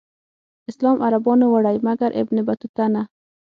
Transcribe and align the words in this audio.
اسلام 0.69 0.97
عربانو 1.05 1.45
وړی 1.49 1.77
مګر 1.87 2.09
ابن 2.21 2.37
بطوطه 2.47 2.85
نه. 2.93 3.01